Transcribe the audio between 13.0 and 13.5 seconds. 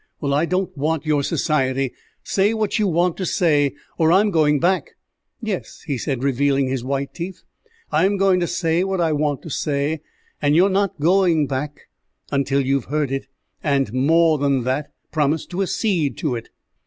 it,